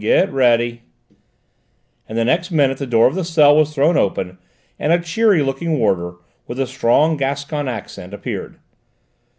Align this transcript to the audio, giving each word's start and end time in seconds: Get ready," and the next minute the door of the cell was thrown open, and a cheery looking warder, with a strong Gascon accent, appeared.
Get 0.03 0.33
ready," 0.33 0.81
and 2.09 2.17
the 2.17 2.25
next 2.25 2.49
minute 2.49 2.79
the 2.79 2.87
door 2.87 3.05
of 3.05 3.13
the 3.13 3.23
cell 3.23 3.55
was 3.55 3.71
thrown 3.75 3.97
open, 3.97 4.39
and 4.79 4.91
a 4.91 4.97
cheery 4.99 5.43
looking 5.43 5.77
warder, 5.77 6.15
with 6.47 6.59
a 6.59 6.65
strong 6.65 7.17
Gascon 7.17 7.67
accent, 7.67 8.11
appeared. 8.11 8.57